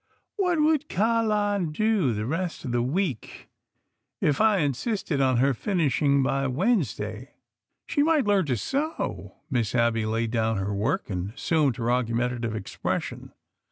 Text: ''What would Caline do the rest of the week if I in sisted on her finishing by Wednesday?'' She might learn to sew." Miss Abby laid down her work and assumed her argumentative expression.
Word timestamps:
''What 0.35 0.59
would 0.59 0.89
Caline 0.89 1.71
do 1.71 2.11
the 2.11 2.25
rest 2.25 2.65
of 2.65 2.71
the 2.71 2.81
week 2.81 3.51
if 4.19 4.41
I 4.41 4.57
in 4.57 4.71
sisted 4.73 5.21
on 5.23 5.37
her 5.37 5.53
finishing 5.53 6.23
by 6.23 6.47
Wednesday?'' 6.47 7.35
She 7.85 8.01
might 8.01 8.25
learn 8.25 8.47
to 8.47 8.57
sew." 8.57 9.35
Miss 9.51 9.75
Abby 9.75 10.07
laid 10.07 10.31
down 10.31 10.57
her 10.57 10.73
work 10.73 11.11
and 11.11 11.33
assumed 11.35 11.75
her 11.77 11.91
argumentative 11.91 12.55
expression. 12.55 13.31